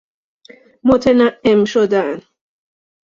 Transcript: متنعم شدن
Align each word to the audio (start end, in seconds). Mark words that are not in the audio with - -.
متنعم 0.83 1.65
شدن 1.65 2.21